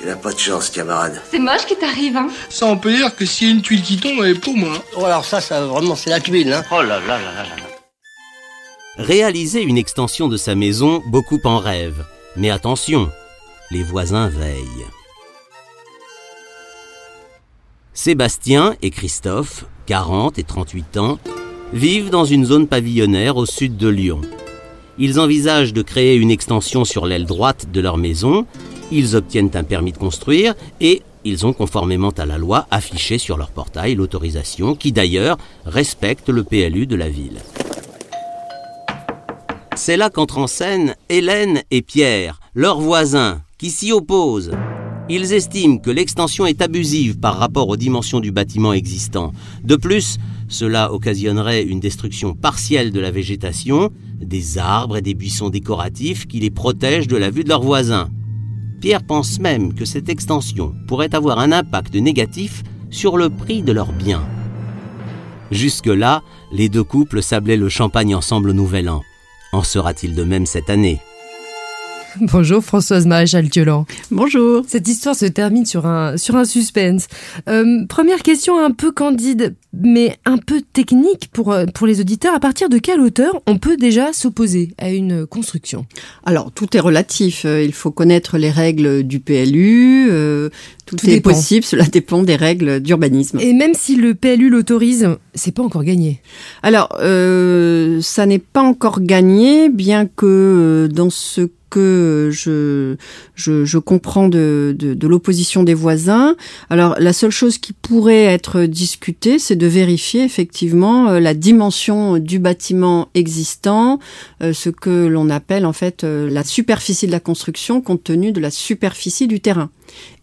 [0.00, 1.20] Tu n'as pas de chance, camarade.
[1.30, 3.82] C'est moche qui t'arrive, hein Ça, on peut dire que s'il y a une tuile
[3.82, 4.82] qui tombe, elle est pour moi.
[4.96, 6.64] Oh, alors ça, ça vraiment, c'est la tuile, hein.
[6.70, 7.70] Oh là là là là là.
[8.96, 12.06] Réaliser une extension de sa maison, beaucoup en rêvent.
[12.36, 13.10] Mais attention,
[13.70, 14.86] les voisins veillent.
[17.92, 21.18] Sébastien et Christophe, 40 et 38 ans,
[21.74, 24.22] vivent dans une zone pavillonnaire au sud de Lyon.
[24.96, 28.46] Ils envisagent de créer une extension sur l'aile droite de leur maison,
[28.90, 33.36] ils obtiennent un permis de construire et ils ont conformément à la loi affiché sur
[33.36, 37.38] leur portail l'autorisation qui d'ailleurs respecte le PLU de la ville.
[39.76, 44.52] C'est là qu'entrent en scène Hélène et Pierre, leurs voisins, qui s'y opposent.
[45.08, 49.32] Ils estiment que l'extension est abusive par rapport aux dimensions du bâtiment existant.
[49.64, 55.48] De plus, cela occasionnerait une destruction partielle de la végétation, des arbres et des buissons
[55.48, 58.08] décoratifs qui les protègent de la vue de leurs voisins.
[58.80, 63.72] Pierre pense même que cette extension pourrait avoir un impact négatif sur le prix de
[63.72, 64.26] leurs biens.
[65.50, 69.02] Jusque-là, les deux couples sablaient le champagne ensemble au Nouvel An.
[69.52, 71.00] En sera-t-il de même cette année?
[72.20, 73.86] Bonjour Françoise Maréchal Thiolan.
[74.10, 74.64] Bonjour.
[74.66, 77.06] Cette histoire se termine sur un, sur un suspense.
[77.48, 82.34] Euh, première question un peu candide, mais un peu technique pour, euh, pour les auditeurs.
[82.34, 85.86] À partir de quelle hauteur on peut déjà s'opposer à une construction?
[86.24, 87.44] Alors, tout est relatif.
[87.44, 90.08] Euh, Il faut connaître les règles du PLU.
[90.10, 90.48] euh,
[90.86, 91.30] tout, Tout est dépend.
[91.30, 91.64] possible.
[91.64, 93.38] Cela dépend des règles d'urbanisme.
[93.40, 96.20] Et même si le PLU l'autorise, c'est pas encore gagné?
[96.64, 102.96] Alors, euh, ça n'est pas encore gagné, bien que euh, dans ce que je,
[103.36, 106.34] je, je comprends de, de, de l'opposition des voisins.
[106.68, 112.18] Alors, la seule chose qui pourrait être discutée, c'est de vérifier effectivement euh, la dimension
[112.18, 113.98] du bâtiment existant,
[114.42, 118.32] euh, ce que l'on appelle en fait euh, la superficie de la construction compte tenu
[118.32, 119.68] de la superficie du terrain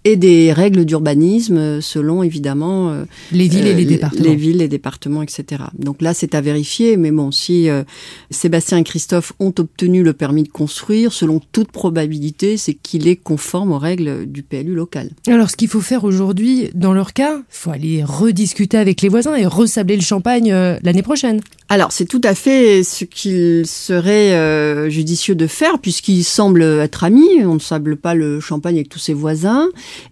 [0.04, 4.24] et des règles d'urbanisme euh, selon évidemment euh, Les villes et euh, les départements.
[4.24, 5.64] Les villes, les départements, etc.
[5.78, 6.96] Donc là, c'est à vérifier.
[6.96, 7.84] Mais bon, si euh,
[8.32, 13.18] Sébastien et Christophe ont obtenu le permis de construire, selon toute probabilité, c'est qu'il est
[13.18, 15.10] conforme aux règles du PLU local.
[15.28, 19.10] Alors, ce qu'il faut faire aujourd'hui, dans leur cas, il faut aller rediscuter avec les
[19.10, 21.42] voisins et resabler le champagne euh, l'année prochaine.
[21.70, 27.04] Alors, c'est tout à fait ce qu'il serait euh, judicieux de faire, puisqu'ils semblent être
[27.04, 27.44] amis.
[27.44, 29.57] On ne sable pas le champagne avec tous ses voisins.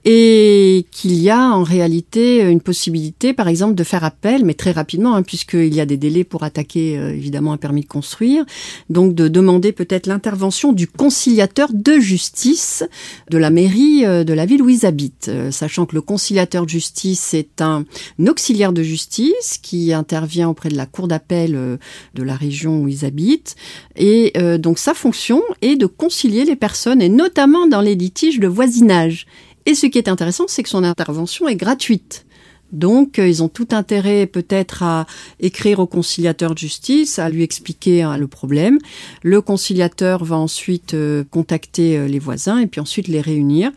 [0.03, 4.71] Et qu'il y a en réalité une possibilité, par exemple, de faire appel, mais très
[4.71, 8.45] rapidement, hein, puisqu'il y a des délais pour attaquer, euh, évidemment, un permis de construire.
[8.89, 12.83] Donc, de demander peut-être l'intervention du conciliateur de justice
[13.29, 15.29] de la mairie euh, de la ville où ils habitent.
[15.29, 17.85] Euh, sachant que le conciliateur de justice est un
[18.27, 21.79] auxiliaire de justice qui intervient auprès de la cour d'appel
[22.13, 23.55] de la région où ils habitent.
[23.95, 28.47] Et donc sa fonction est de concilier les personnes, et notamment dans les litiges de
[28.47, 29.25] voisinage.
[29.65, 32.25] Et ce qui est intéressant, c'est que son intervention est gratuite.
[32.71, 35.05] Donc, euh, ils ont tout intérêt peut-être à
[35.39, 38.79] écrire au conciliateur de justice, à lui expliquer hein, le problème.
[39.23, 43.71] Le conciliateur va ensuite euh, contacter euh, les voisins et puis ensuite les réunir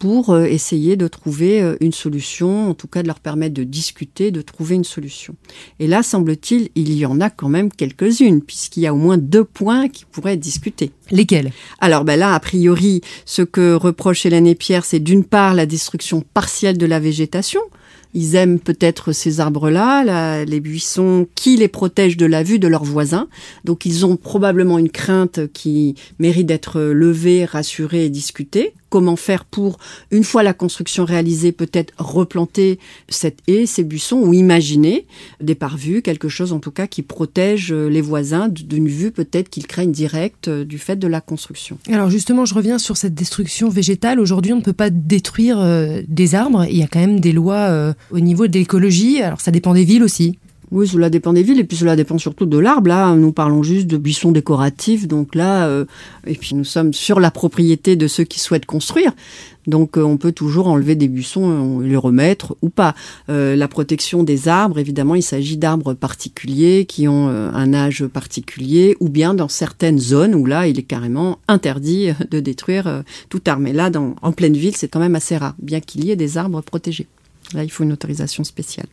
[0.00, 3.64] pour euh, essayer de trouver euh, une solution, en tout cas de leur permettre de
[3.64, 5.36] discuter, de trouver une solution.
[5.78, 9.18] Et là, semble-t-il, il y en a quand même quelques-unes, puisqu'il y a au moins
[9.18, 10.90] deux points qui pourraient être discutés.
[11.10, 11.52] Lesquels?
[11.80, 15.66] Alors ben là, a priori, ce que reprochent Hélène et Pierre, c'est d'une part la
[15.66, 17.60] destruction partielle de la végétation.
[18.14, 22.84] Ils aiment peut-être ces arbres-là, les buissons qui les protègent de la vue de leurs
[22.84, 23.28] voisins.
[23.64, 28.74] Donc ils ont probablement une crainte qui mérite d'être levée, rassurée et discutée.
[28.88, 29.78] Comment faire pour,
[30.10, 35.06] une fois la construction réalisée, peut-être replanter cette haie, ces buissons, ou imaginer
[35.40, 39.66] des parvues, quelque chose en tout cas qui protège les voisins d'une vue peut-être qu'ils
[39.66, 41.78] craignent directe euh, du fait de la construction.
[41.88, 44.20] Alors justement, je reviens sur cette destruction végétale.
[44.20, 46.66] Aujourd'hui, on ne peut pas détruire euh, des arbres.
[46.68, 49.22] Il y a quand même des lois euh, au niveau de l'écologie.
[49.22, 50.38] Alors ça dépend des villes aussi.
[50.72, 52.88] Oui, cela dépend des villes et puis cela dépend surtout de l'arbre.
[52.88, 55.84] Là, nous parlons juste de buissons décoratifs, donc là, euh,
[56.28, 59.12] et puis nous sommes sur la propriété de ceux qui souhaitent construire.
[59.66, 62.94] Donc euh, on peut toujours enlever des buissons et les remettre ou pas.
[63.30, 68.96] Euh, la protection des arbres, évidemment, il s'agit d'arbres particuliers qui ont un âge particulier
[69.00, 73.62] ou bien dans certaines zones où là, il est carrément interdit de détruire tout arbre.
[73.62, 76.16] Mais là, dans, en pleine ville, c'est quand même assez rare, bien qu'il y ait
[76.16, 77.08] des arbres protégés.
[77.54, 78.86] Là, il faut une autorisation spéciale.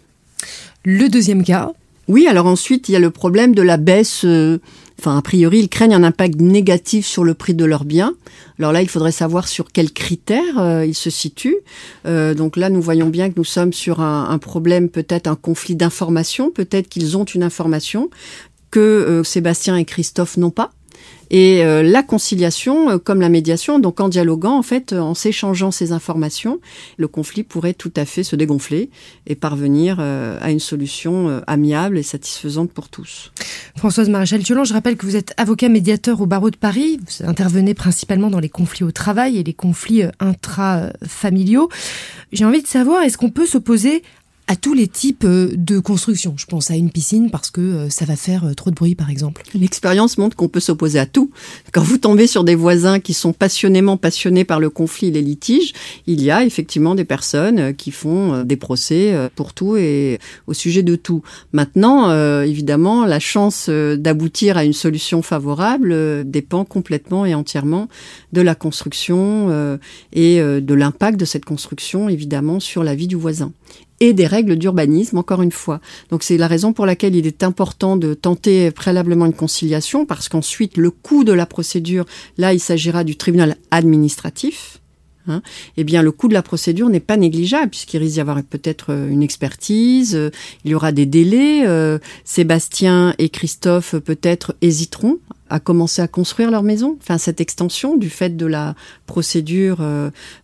[0.84, 1.72] Le deuxième cas
[2.08, 4.24] Oui, alors ensuite, il y a le problème de la baisse.
[4.24, 4.60] Euh,
[5.00, 8.14] enfin, a priori, ils craignent un impact négatif sur le prix de leurs biens.
[8.60, 11.58] Alors là, il faudrait savoir sur quels critères euh, ils se situent.
[12.06, 15.36] Euh, donc là, nous voyons bien que nous sommes sur un, un problème, peut-être un
[15.36, 16.52] conflit d'information.
[16.52, 18.10] Peut-être qu'ils ont une information
[18.72, 20.72] que Sébastien et Christophe n'ont pas.
[21.30, 25.14] Et euh, la conciliation, euh, comme la médiation, donc en dialoguant, en fait, euh, en
[25.14, 26.60] s'échangeant ces informations,
[26.98, 28.90] le conflit pourrait tout à fait se dégonfler
[29.26, 33.32] et parvenir à une solution amiable et satisfaisante pour tous.
[33.76, 37.00] Françoise Maréchal-Thiolan, je rappelle que vous êtes avocat médiateur au barreau de Paris.
[37.00, 41.70] Vous intervenez principalement dans les conflits au travail et les conflits intrafamiliaux.
[42.32, 44.04] J'ai envie de savoir, est-ce qu'on peut s'opposer
[44.48, 46.34] à tous les types euh, de construction.
[46.38, 48.96] Je pense à une piscine parce que euh, ça va faire euh, trop de bruit,
[48.96, 49.44] par exemple.
[49.54, 51.32] L'expérience montre qu'on peut s'opposer à tout.
[51.74, 55.22] Quand vous tombez sur des voisins qui sont passionnément passionnés par le conflit et les
[55.22, 55.74] litiges,
[56.08, 60.82] il y a effectivement des personnes qui font des procès pour tout et au sujet
[60.82, 61.22] de tout.
[61.52, 62.12] Maintenant,
[62.42, 67.88] évidemment, la chance d'aboutir à une solution favorable dépend complètement et entièrement
[68.34, 69.80] de la construction
[70.14, 73.52] et de l'impact de cette construction, évidemment, sur la vie du voisin
[74.00, 75.82] et des règles d'urbanisme, encore une fois.
[76.10, 80.30] Donc c'est la raison pour laquelle il est important de tenter préalablement une conciliation, parce
[80.30, 82.06] qu'ensuite, le coût de la procédure,
[82.38, 84.80] là, il s'agira du tribunal administratif.
[85.28, 85.42] Hein,
[85.76, 88.94] eh bien, le coût de la procédure n'est pas négligeable puisqu'il risque d'y avoir peut-être
[88.94, 90.30] euh, une expertise, euh,
[90.64, 91.68] il y aura des délais.
[91.68, 95.18] Euh, Sébastien et Christophe peut-être hésiteront
[95.50, 99.78] à commencer à construire leur maison, enfin cette extension du fait de la procédure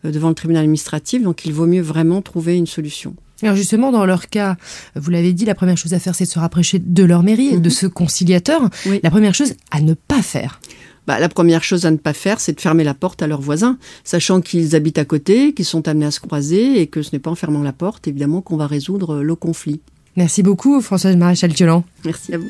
[0.06, 1.22] devant le tribunal administratif.
[1.22, 3.14] Donc, il vaut mieux vraiment trouver une solution.
[3.44, 4.58] Alors justement, dans leur cas,
[4.96, 7.48] vous l'avez dit, la première chose à faire, c'est de se rapprocher de leur mairie
[7.48, 7.70] et de mhm.
[7.70, 8.70] ce conciliateur.
[9.04, 10.60] La première chose à ne pas faire.
[11.06, 13.42] Bah, la première chose à ne pas faire, c'est de fermer la porte à leurs
[13.42, 17.10] voisins, sachant qu'ils habitent à côté, qu'ils sont amenés à se croiser et que ce
[17.12, 19.82] n'est pas en fermant la porte, évidemment, qu'on va résoudre le conflit.
[20.16, 21.84] Merci beaucoup, Françoise Maréchal-Thiolan.
[22.06, 22.50] Merci à vous.